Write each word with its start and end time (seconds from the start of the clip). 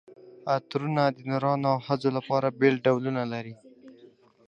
عطرونه 0.55 1.03
د 1.15 1.17
نرانو 1.29 1.67
او 1.73 1.79
ښځو 1.85 2.09
لپاره 2.17 2.55
بېل 2.59 2.75
ډولونه 2.85 3.21
لري. 3.33 3.55